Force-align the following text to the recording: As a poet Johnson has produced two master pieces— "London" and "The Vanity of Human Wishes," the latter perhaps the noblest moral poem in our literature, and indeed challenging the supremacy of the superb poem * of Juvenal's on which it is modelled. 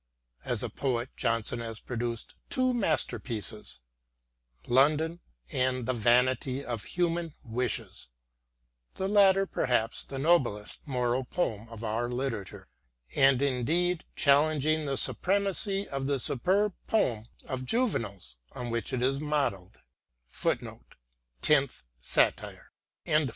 As 0.43 0.63
a 0.63 0.69
poet 0.71 1.09
Johnson 1.15 1.59
has 1.59 1.79
produced 1.79 2.33
two 2.49 2.73
master 2.73 3.19
pieces— 3.19 3.81
"London" 4.67 5.19
and 5.51 5.85
"The 5.85 5.93
Vanity 5.93 6.65
of 6.65 6.85
Human 6.85 7.35
Wishes," 7.43 8.07
the 8.95 9.07
latter 9.07 9.45
perhaps 9.45 10.03
the 10.03 10.17
noblest 10.17 10.87
moral 10.87 11.23
poem 11.23 11.69
in 11.71 11.83
our 11.83 12.09
literature, 12.09 12.67
and 13.15 13.43
indeed 13.43 14.03
challenging 14.15 14.87
the 14.87 14.97
supremacy 14.97 15.87
of 15.87 16.07
the 16.07 16.19
superb 16.19 16.73
poem 16.87 17.27
* 17.37 17.43
of 17.47 17.63
Juvenal's 17.65 18.37
on 18.53 18.71
which 18.71 18.93
it 18.93 19.03
is 19.03 19.19
modelled. 19.21 19.77